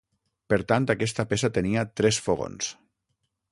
[0.53, 2.73] Per tant, aquesta peça tenia tres fogons.